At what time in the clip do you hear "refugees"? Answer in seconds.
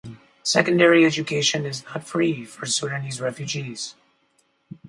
3.21-3.93